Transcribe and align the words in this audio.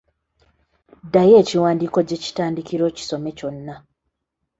Ddayo 1.05 1.35
ekiwandiiko 1.43 1.99
gye 2.07 2.17
kitandikira 2.23 2.83
okisome 2.89 3.29
kyonna. 3.37 3.75